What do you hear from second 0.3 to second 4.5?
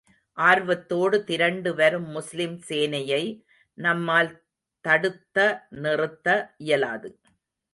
ஆர்வத்தோடு திரண்டு வரும் முஸ்லிம் சேனையை, நம்மால்